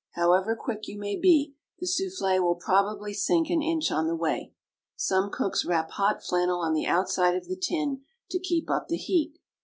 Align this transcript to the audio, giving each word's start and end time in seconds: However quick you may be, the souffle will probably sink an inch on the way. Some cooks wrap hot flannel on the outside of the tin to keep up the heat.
However 0.13 0.55
quick 0.55 0.87
you 0.87 0.97
may 0.97 1.15
be, 1.15 1.53
the 1.77 1.85
souffle 1.85 2.39
will 2.39 2.55
probably 2.55 3.13
sink 3.13 3.51
an 3.51 3.61
inch 3.61 3.91
on 3.91 4.07
the 4.07 4.15
way. 4.15 4.51
Some 4.95 5.29
cooks 5.29 5.63
wrap 5.63 5.91
hot 5.91 6.23
flannel 6.23 6.57
on 6.59 6.73
the 6.73 6.87
outside 6.87 7.35
of 7.35 7.47
the 7.47 7.55
tin 7.55 8.01
to 8.31 8.39
keep 8.39 8.67
up 8.67 8.87
the 8.87 8.97
heat. 8.97 9.37